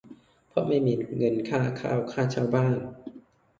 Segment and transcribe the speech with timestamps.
[0.49, 2.77] เพราะไม่มีเงินค่าข้าว ค่าเช่าบ้าน